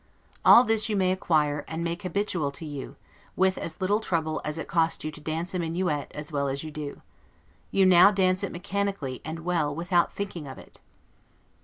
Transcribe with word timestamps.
All 0.43 0.63
this 0.63 0.89
you 0.89 0.95
may 0.97 1.11
acquire, 1.11 1.63
and 1.67 1.83
make 1.83 2.01
habitual 2.01 2.49
to 2.53 2.65
you, 2.65 2.95
with 3.35 3.55
as 3.59 3.79
little 3.79 3.99
trouble 3.99 4.41
as 4.43 4.57
it 4.57 4.67
cost 4.67 5.03
you 5.03 5.11
to 5.11 5.21
dance 5.21 5.53
a 5.53 5.59
minuet 5.59 6.11
as 6.15 6.31
well 6.31 6.47
as 6.47 6.63
you 6.63 6.71
do. 6.71 7.03
You 7.69 7.85
now 7.85 8.09
dance 8.09 8.43
it 8.43 8.51
mechanically 8.51 9.21
and 9.23 9.45
well 9.45 9.75
without 9.75 10.11
thinking 10.11 10.47
of 10.47 10.57
it. 10.57 10.79